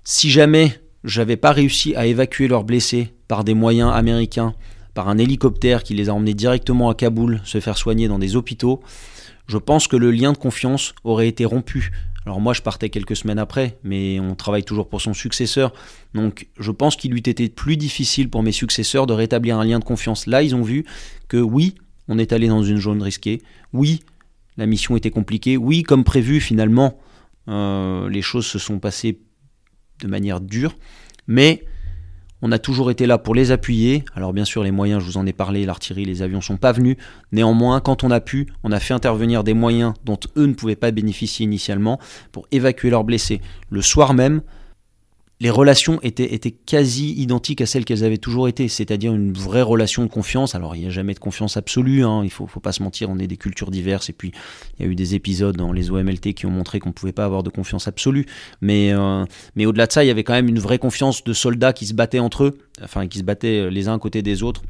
[0.03, 4.55] Si jamais j'avais pas réussi à évacuer leurs blessés par des moyens américains,
[5.07, 8.81] un hélicoptère qui les a emmenés directement à Kaboul se faire soigner dans des hôpitaux,
[9.47, 11.91] je pense que le lien de confiance aurait été rompu.
[12.25, 15.73] Alors moi je partais quelques semaines après, mais on travaille toujours pour son successeur,
[16.13, 19.79] donc je pense qu'il eût été plus difficile pour mes successeurs de rétablir un lien
[19.79, 20.27] de confiance.
[20.27, 20.85] Là ils ont vu
[21.27, 21.75] que oui,
[22.07, 23.41] on est allé dans une zone risquée,
[23.73, 24.01] oui,
[24.57, 26.99] la mission était compliquée, oui, comme prévu finalement,
[27.47, 29.21] euh, les choses se sont passées
[30.01, 30.75] de manière dure,
[31.25, 31.63] mais
[32.41, 34.03] on a toujours été là pour les appuyer.
[34.15, 36.71] Alors bien sûr, les moyens, je vous en ai parlé, l'artillerie, les avions sont pas
[36.71, 36.97] venus.
[37.31, 40.75] Néanmoins, quand on a pu, on a fait intervenir des moyens dont eux ne pouvaient
[40.75, 41.99] pas bénéficier initialement
[42.31, 43.41] pour évacuer leurs blessés.
[43.69, 44.41] Le soir même,
[45.41, 49.61] les relations étaient, étaient quasi identiques à celles qu'elles avaient toujours été, c'est-à-dire une vraie
[49.61, 50.53] relation de confiance.
[50.53, 53.09] Alors il n'y a jamais de confiance absolue, hein, il ne faut, pas se mentir,
[53.09, 54.33] on est des cultures diverses, et puis
[54.77, 57.13] il y a eu des épisodes dans les OMLT qui ont montré qu'on ne pouvait
[57.13, 58.25] pas avoir de confiance absolue,
[58.61, 59.23] mais, euh,
[59.55, 61.85] mais au-delà de ça, il y avait quand même une vraie confiance de soldats qui
[61.85, 64.61] se battaient entre eux, enfin qui se battaient les uns à côté des autres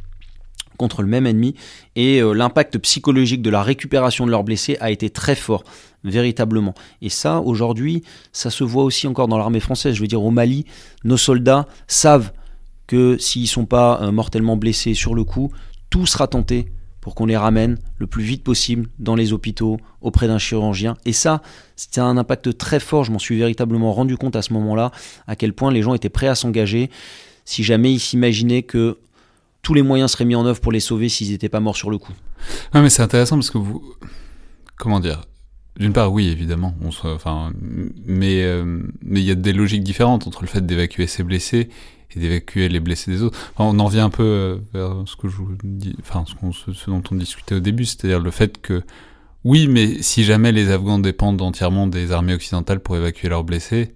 [0.77, 1.55] contre le même ennemi,
[1.95, 5.63] et euh, l'impact psychologique de la récupération de leurs blessés a été très fort
[6.03, 6.73] véritablement.
[7.01, 9.95] Et ça, aujourd'hui, ça se voit aussi encore dans l'armée française.
[9.95, 10.65] Je veux dire, au Mali,
[11.03, 12.31] nos soldats savent
[12.87, 15.51] que s'ils ne sont pas euh, mortellement blessés sur le coup,
[15.89, 20.27] tout sera tenté pour qu'on les ramène le plus vite possible dans les hôpitaux auprès
[20.27, 20.97] d'un chirurgien.
[21.05, 21.41] Et ça,
[21.75, 23.03] c'était un impact très fort.
[23.03, 24.91] Je m'en suis véritablement rendu compte à ce moment-là,
[25.27, 26.89] à quel point les gens étaient prêts à s'engager.
[27.45, 28.97] Si jamais ils s'imaginaient que
[29.61, 31.89] tous les moyens seraient mis en œuvre pour les sauver s'ils n'étaient pas morts sur
[31.89, 32.13] le coup.
[32.73, 33.83] Mais c'est intéressant parce que vous.
[34.77, 35.21] Comment dire
[35.79, 37.53] d'une part, oui, évidemment, on enfin,
[38.05, 41.69] mais euh, mais il y a des logiques différentes entre le fait d'évacuer ses blessés
[42.13, 43.37] et d'évacuer les blessés des autres.
[43.57, 46.89] on en vient un peu euh, vers ce que je vous dis, enfin, ce, ce
[46.89, 48.83] dont on discutait au début, c'est-à-dire le fait que
[49.45, 53.93] oui, mais si jamais les Afghans dépendent entièrement des armées occidentales pour évacuer leurs blessés,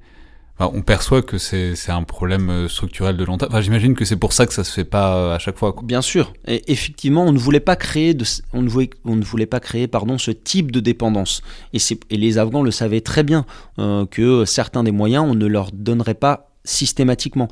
[0.59, 3.51] on perçoit que c'est un problème euh, structurel de long terme.
[3.51, 5.75] Enfin, j'imagine que c'est pour ça que ça se fait pas euh, à chaque fois.
[5.83, 6.33] Bien sûr.
[6.47, 9.59] Et effectivement, on ne voulait pas créer, de, on ne voulait, on ne voulait pas
[9.59, 11.41] créer pardon, ce type de dépendance.
[11.73, 13.45] Et, et les Afghans le savaient très bien,
[13.79, 17.47] euh, que certains des moyens, on ne leur donnerait pas systématiquement.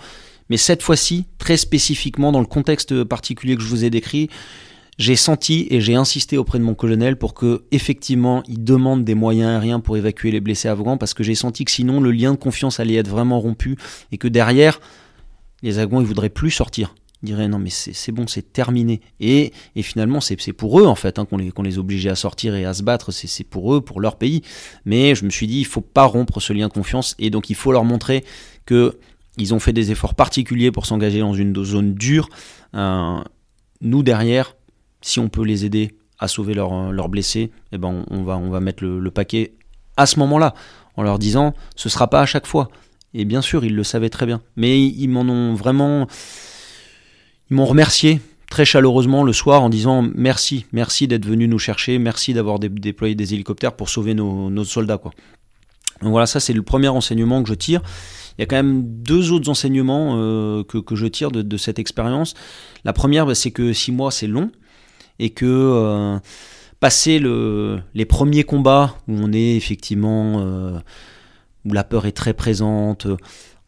[0.49, 4.29] Mais cette fois-ci, très spécifiquement, dans le contexte particulier que je vous ai décrit,
[5.01, 9.15] j'ai senti et j'ai insisté auprès de mon colonel pour que effectivement il demande des
[9.15, 12.33] moyens aériens pour évacuer les blessés afghans parce que j'ai senti que sinon le lien
[12.33, 13.77] de confiance allait être vraiment rompu
[14.11, 14.79] et que derrière
[15.63, 16.93] les afghans ils voudraient plus sortir.
[17.23, 19.01] Ils diraient non mais c'est bon c'est terminé.
[19.19, 22.15] Et, et finalement c'est pour eux en fait hein, qu'on les, qu'on les obligeait à
[22.15, 23.11] sortir et à se battre.
[23.11, 24.43] C'est pour eux pour leur pays.
[24.85, 27.15] Mais je me suis dit il faut pas rompre ce lien de confiance.
[27.17, 28.23] Et donc il faut leur montrer
[28.67, 28.99] que
[29.37, 32.29] ils ont fait des efforts particuliers pour s'engager dans une zone dure.
[32.75, 33.19] Euh,
[33.81, 34.55] nous derrière
[35.01, 38.49] si on peut les aider à sauver leurs leur blessés, eh ben on, va, on
[38.49, 39.53] va mettre le, paquet
[39.97, 40.53] à ce moment-là,
[40.95, 42.69] en leur disant ce sera pas à chaque fois.
[43.13, 44.41] Et bien sûr, ils le savaient très bien.
[44.55, 46.07] Mais ils m'en ont vraiment.
[47.49, 51.97] Ils m'ont remercié très chaleureusement le soir en disant merci, merci d'être venu nous chercher,
[51.99, 54.97] merci d'avoir déployé des hélicoptères pour sauver nos, soldats.
[54.97, 55.11] Quoi.
[56.01, 57.81] Donc voilà, ça c'est le premier enseignement que je tire.
[58.37, 61.57] Il y a quand même deux autres enseignements euh, que, que, je tire de, de
[61.57, 62.33] cette expérience.
[62.85, 64.51] La première, bah, c'est que six mois c'est long
[65.21, 66.19] et que euh,
[66.81, 70.79] passer le, les premiers combats où on est effectivement euh,
[71.63, 73.07] où la peur est très présente.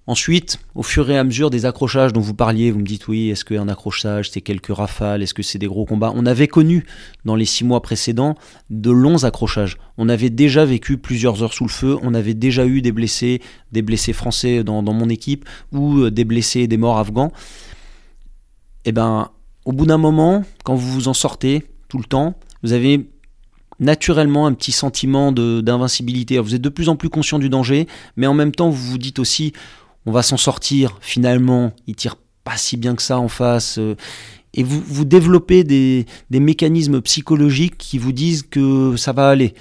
[0.06, 3.30] Ensuite, au fur et à mesure des accrochages dont vous parliez, vous me dites oui,
[3.30, 6.12] est-ce qu'un accrochage c'est quelques rafales, est-ce que c'est des gros combats?
[6.16, 6.86] On avait connu
[7.24, 8.36] dans les six mois précédents
[8.70, 9.78] de longs accrochages.
[9.98, 13.42] On avait déjà vécu plusieurs heures sous le feu, on avait déjà eu des blessés,
[13.72, 17.32] des blessés français dans, mon équipe ou euh, des blessés des morts afghans.
[18.86, 19.30] Eh ben,
[19.66, 23.10] au bout d'un moment, quand vous vous en sortez tout le temps, vous avez
[23.80, 26.40] naturellement un petit sentiment d'invincibilité.
[26.40, 28.98] Vous êtes de plus en plus conscient du danger, mais en même temps, vous vous
[28.98, 29.54] dites aussi,
[30.06, 33.78] on va s'en sortir, finalement, il tire pas si bien que ça en face.
[33.78, 33.96] Euh,
[34.54, 39.56] et vous, développez des, des mécanismes psychologiques qui vous disent que ça va aller.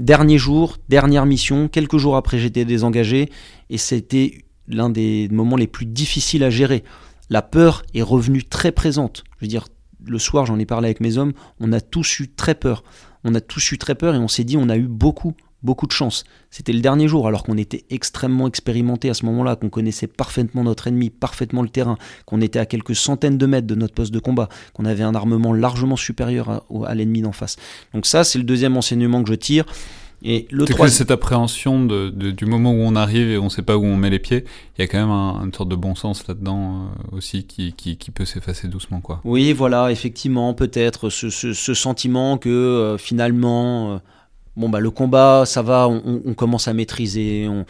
[0.00, 3.30] Dernier jour, dernière mission, quelques jours après j'étais désengagé,
[3.68, 6.82] et c'était l'un des moments les plus difficiles à gérer
[7.30, 9.24] la peur est revenue très présente.
[9.38, 9.68] Je veux dire,
[10.06, 12.84] le soir, j'en ai parlé avec mes hommes, on a tous eu très peur.
[13.24, 15.86] On a tous eu très peur et on s'est dit, on a eu beaucoup, beaucoup
[15.86, 16.24] de chance.
[16.50, 20.62] C'était le dernier jour, alors qu'on était extrêmement expérimenté à ce moment-là, qu'on connaissait parfaitement
[20.62, 24.12] notre ennemi, parfaitement le terrain, qu'on était à quelques centaines de mètres de notre poste
[24.12, 27.56] de combat, qu'on avait un armement largement supérieur à, à l'ennemi d'en face.
[27.94, 29.64] Donc ça, c'est le deuxième enseignement que je tire.
[30.26, 30.96] Et le troisième...
[30.96, 33.96] cette appréhension de, du moment où on arrive et on ne sait pas où on
[33.96, 34.44] met les pieds,
[34.76, 37.74] il y a quand même un, une sorte de bon sens là-dedans euh, aussi qui,
[37.74, 39.02] qui, qui peut s'effacer doucement.
[39.02, 39.20] Quoi.
[39.24, 43.98] Oui, voilà, effectivement, peut-être ce, ce, ce, sentiment que euh, finalement, euh,
[44.56, 47.46] bon, bah, le combat, ça va, on, on commence à maîtriser.
[47.46, 47.66] On,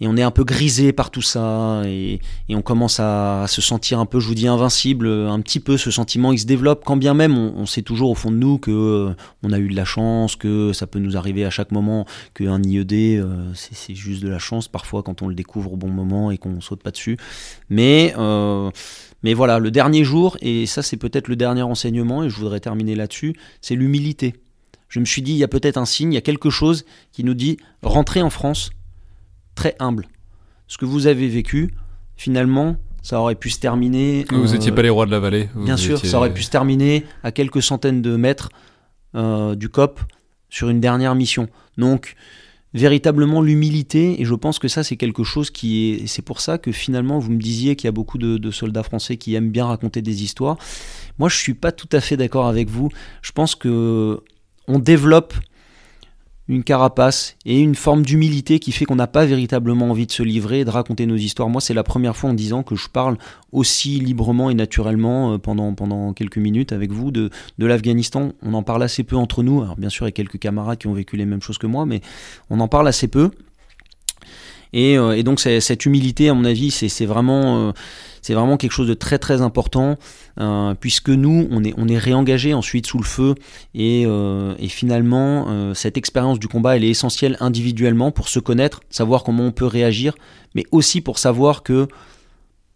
[0.00, 3.98] et on est un peu grisé par tout ça et, on commence à, se sentir
[3.98, 6.96] un peu, je vous dis, invincible, un petit peu ce sentiment il se développe quand
[6.96, 9.76] bien même on, sait toujours au fond de nous que euh, on a eu de
[9.76, 14.22] la chance, que ça peut nous arriver à chaque moment, qu'un IED euh, c'est juste
[14.22, 16.90] de la chance parfois quand on le découvre au bon moment et qu'on saute pas
[16.90, 17.16] dessus.
[17.68, 18.70] Mais euh,
[19.24, 22.60] mais voilà, le dernier jour, et ça c'est peut-être le dernier enseignement, et je voudrais
[22.60, 24.34] terminer là-dessus, c'est l'humilité.
[24.90, 26.84] Je me suis dit, il y a peut-être un signe, il y a quelque chose
[27.10, 28.70] qui nous dit, rentrez en France,
[29.54, 30.06] très humble.
[30.66, 31.74] Ce que vous avez vécu,
[32.16, 34.24] finalement, ça aurait pu se terminer.
[34.30, 35.48] Vous n'étiez euh, pas les rois de la vallée.
[35.54, 38.48] bien sûr, ça aurait pu se terminer à quelques centaines de mètres
[39.14, 40.00] euh, du COP
[40.48, 41.48] sur une dernière mission.
[41.76, 42.16] Donc,
[42.72, 46.06] véritablement l'humilité, et je pense que ça c'est quelque chose qui est...
[46.06, 48.82] C'est pour ça que finalement vous me disiez qu'il y a beaucoup de, de, soldats
[48.82, 50.56] français qui aiment bien raconter des histoires.
[51.18, 52.90] Moi je suis pas tout à fait d'accord avec vous.
[53.22, 54.20] Je pense que
[54.66, 55.34] on développe
[56.48, 60.22] une carapace et une forme d'humilité qui fait qu'on n'a pas véritablement envie de se
[60.22, 61.48] livrer et de raconter nos histoires.
[61.48, 63.16] Moi, c'est la première fois en disant que je parle
[63.52, 68.32] aussi librement et naturellement euh, pendant, quelques minutes avec vous de, de l'Afghanistan.
[68.42, 69.62] On en parle assez peu entre nous.
[69.62, 71.66] Alors, bien sûr, il y a quelques camarades qui ont vécu les mêmes choses que
[71.66, 72.00] moi, mais
[72.50, 73.30] on en parle assez peu.
[74.74, 77.68] Et, euh, et donc, cette humilité, à mon avis, c'est vraiment.
[77.68, 77.72] Euh,
[78.30, 79.98] vraiment quelque chose de très très important
[80.40, 83.34] euh, puisque nous on est, on est réengagé ensuite sous le feu
[83.74, 84.06] et,
[84.70, 89.52] finalement cette expérience du combat elle est essentielle individuellement pour se connaître, savoir comment on
[89.52, 90.14] peut réagir,
[90.54, 91.86] mais aussi pour savoir que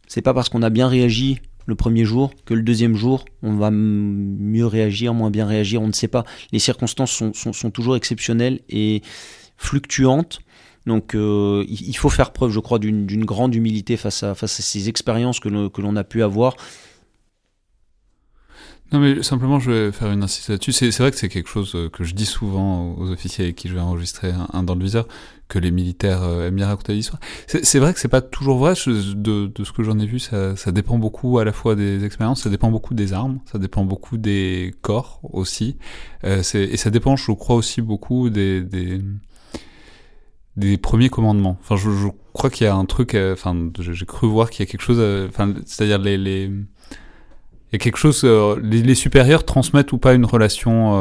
[0.06, 3.56] c'est pas parce qu'on a bien réagi le premier jour que le deuxième jour on
[3.56, 6.24] va mieux réagir, moins bien réagir, on ne sait pas.
[6.52, 9.00] Les circonstances sont, sont toujours exceptionnelles et
[9.56, 10.40] fluctuantes.
[10.88, 15.38] Donc euh, il faut faire preuve, je crois, d'une grande humilité face à, ces expériences
[15.38, 16.56] que l'on a pu avoir.
[18.90, 20.72] Non, mais simplement, je vais faire une insistance là-dessus.
[20.72, 23.68] C'est vrai que c'est quelque chose euh, que je dis souvent aux officiers avec qui
[23.68, 25.06] je vais enregistrer un, dans le viseur,
[25.46, 27.20] que les militaires euh, aiment bien raconter l'histoire.
[27.46, 28.72] C'est vrai que c'est pas toujours vrai.
[28.86, 32.50] De, ce que j'en ai vu, ça, dépend beaucoup à la fois des expériences, ça
[32.50, 35.76] dépend beaucoup des armes, ça dépend beaucoup des corps aussi.
[36.22, 38.62] Et ça dépend, je crois, aussi beaucoup des
[40.58, 41.56] des premiers commandements.
[41.60, 43.14] Enfin, je, je crois qu'il y a un truc.
[43.14, 44.98] Euh, enfin, j'ai cru voir qu'il y a quelque chose.
[44.98, 48.22] Euh, enfin, c'est-à-dire les, les, il y a quelque chose.
[48.24, 50.94] Euh, les, supérieurs transmettent ou pas une relation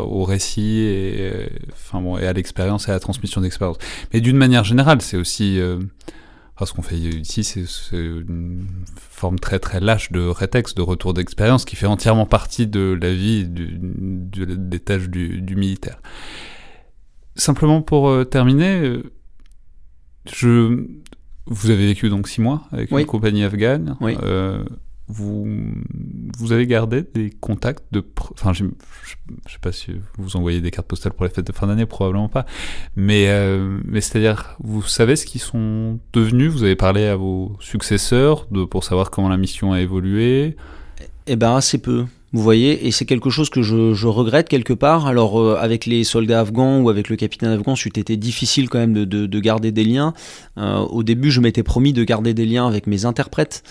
[0.00, 3.76] au récit et, enfin bon, et à l'expérience et à la transmission d'expérience.
[4.12, 5.60] Mais d'une manière générale, c'est aussi.
[6.54, 11.12] Enfin, ce qu'on fait ici, c'est une forme très très lâche de rétexte, de retour
[11.12, 15.98] d'expérience qui fait entièrement partie de la vie du, des tâches du, du militaire
[17.36, 19.02] simplement pour euh, terminer, euh,
[20.30, 20.86] je,
[21.46, 23.96] vous avez vécu donc six mois avec une compagnie afghane.
[24.02, 24.64] Euh,
[25.08, 25.46] vous,
[26.38, 28.02] vous avez gardé des contacts de.
[28.32, 28.70] Enfin, je, ne
[29.46, 32.28] sais pas si vous envoyez des cartes postales pour les fêtes de fin d'année, probablement
[32.28, 32.46] pas.
[32.96, 33.28] Mais,
[33.84, 36.50] mais c'est-à-dire, vous savez ce qu'ils sont devenus?
[36.52, 40.56] Vous avez parlé à vos successeurs de, pour savoir comment la mission a évolué?
[41.26, 42.06] Eh ben, assez peu.
[42.32, 45.06] Vous voyez, et c'est quelque chose que je, regrette quelque part.
[45.06, 48.94] Alors euh, avec les soldats afghans ou avec le capitaine afghan, été difficile quand même
[48.94, 50.14] de, garder des liens.
[50.56, 53.62] Euh, au début, je m'étais promis de garder des liens avec mes interprètes.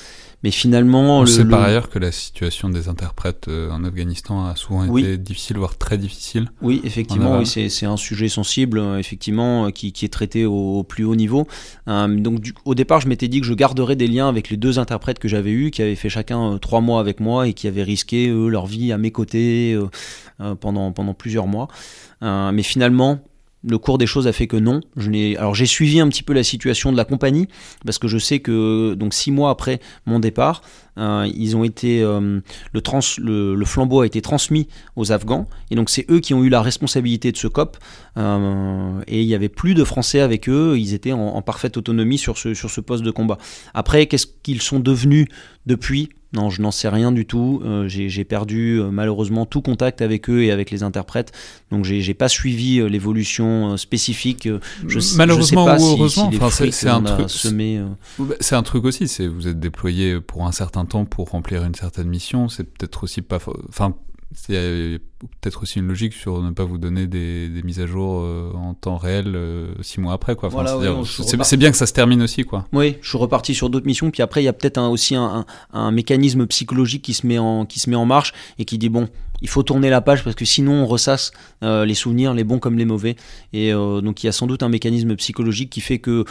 [0.43, 4.56] Mais finalement, on sait par ailleurs que la situation des interprètes euh, en Afghanistan a
[4.56, 6.49] souvent été difficile, voire très difficile.
[6.63, 10.84] Oui, effectivement, oui, c'est un sujet sensible, euh, effectivement, euh, qui, qui, est traité au,
[10.84, 11.47] plus haut niveau.
[11.88, 14.80] donc, du, au départ, je m'étais dit que je garderais des liens avec les deux
[14.80, 17.84] interprètes que j'avais eus, qui avaient fait chacun trois mois avec moi et qui avaient
[17.84, 19.77] risqué eux, leur vie à mes côtés
[20.60, 21.67] pendant pendant plusieurs mois.
[22.21, 23.19] mais finalement,
[23.63, 24.82] le cours des choses a fait que non.
[25.38, 27.47] Alors j'ai suivi un petit peu la situation de la compagnie
[27.86, 30.62] parce que je sais que donc six mois après mon départ,
[30.97, 32.39] euh, ils ont été euh,
[32.74, 36.62] le, flambeau a été transmis aux Afghans et donc c'est eux qui ont eu la
[36.62, 37.78] responsabilité de ce COP
[38.17, 40.78] euh, et il y avait plus de Français avec eux.
[40.78, 43.38] Ils étaient en, en parfaite autonomie sur ce sur ce poste de combat.
[43.74, 45.28] Après, qu'est-ce qu'ils sont devenus
[45.65, 46.10] depuis?
[46.34, 47.62] Non, je n'en sais rien du tout.
[47.65, 51.34] Euh, j'ai perdu euh, malheureusement tout contact avec eux et avec les interprètes.
[51.72, 54.48] Donc j'ai pas suivi euh, l'évolution spécifique.
[54.88, 56.32] Je, malheureusement sais pas ou heureusement,
[56.72, 57.30] c'est un truc.
[58.39, 59.06] C'est un truc aussi.
[59.28, 62.48] vous êtes déployé pour un certain temps pour remplir une certaine mission.
[62.48, 63.39] C'est peut-être aussi pas.
[63.67, 63.96] Enfin,
[64.50, 64.98] il y a
[65.41, 68.74] peut-être aussi une logique sur ne pas vous donner des, mises à jour euh, en
[68.74, 70.36] temps réel euh, six mois après.
[70.36, 70.50] Quoi.
[71.04, 72.44] c'est bien que ça se termine aussi.
[72.44, 72.65] Quoi.
[72.72, 74.10] Oui, je suis reparti sur d'autres missions.
[74.10, 75.46] Puis après, il y a peut-être aussi un,
[75.92, 79.10] mécanisme psychologique qui se, met en, qui se met en marche et qui dit bon,
[79.42, 81.32] il faut tourner la page parce que sinon on ressasse
[81.63, 83.15] euh, les souvenirs, les bons comme les mauvais.
[83.54, 86.25] Et donc il y a sans doute un mécanisme psychologique qui fait que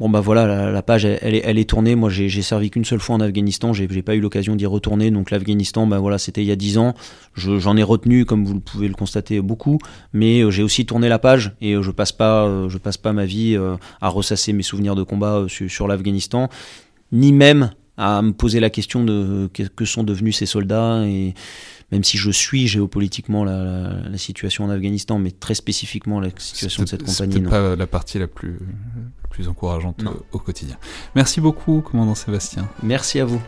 [0.00, 1.96] Bon bah voilà, la, page elle, est, elle, est, tournée.
[1.96, 5.10] Moi j'ai servi qu'une seule fois en Afghanistan, j'ai pas eu l'occasion d'y retourner.
[5.10, 6.94] Donc l'Afghanistan, bah voilà, c'était il y a 10 ans.
[7.34, 9.78] J'en ai retenu, comme vous pouvez le constater, beaucoup.
[10.12, 12.96] Mais euh, j'ai aussi tourné la page et euh, je passe pas, euh, je passe
[12.96, 13.58] pas ma vie
[14.00, 16.48] à ressasser mes souvenirs de combat sur, sur l'Afghanistan,
[17.10, 21.34] ni même à me poser la question de que sont devenus ces soldats et
[21.90, 26.88] même si je suis géopolitiquement la, situation en Afghanistan, mais très spécifiquement la situation de
[26.88, 27.34] cette compagnie.
[27.34, 28.58] C'est pas la partie la plus,
[29.38, 30.76] plus encourageante au, au quotidien.
[31.14, 32.68] Merci beaucoup, commandant Sébastien.
[32.82, 33.40] Merci à vous.